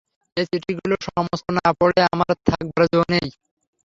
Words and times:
এ 0.37 0.43
চিঠিগুলো 0.49 0.95
সমস্ত 1.07 1.45
না 1.57 1.67
পড়ে 1.79 1.99
আমার 2.13 2.31
থাকবার 2.47 2.83
জো 2.91 3.01
নেই। 3.13 3.27